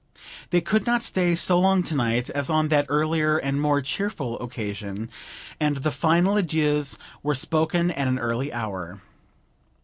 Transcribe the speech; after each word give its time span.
They 0.49 0.61
could 0.61 0.87
not 0.87 1.03
stay 1.03 1.35
so 1.35 1.59
long 1.59 1.83
to 1.83 1.95
night 1.95 2.31
as 2.31 2.49
on 2.49 2.69
that 2.69 2.87
earlier 2.89 3.37
and 3.37 3.61
more 3.61 3.83
cheerful 3.83 4.39
occasion, 4.39 5.11
and 5.59 5.77
the 5.77 5.91
final 5.91 6.37
adieus 6.37 6.97
were 7.21 7.35
spoken 7.35 7.91
at 7.91 8.07
an 8.07 8.17
early 8.17 8.51
hour. 8.51 8.99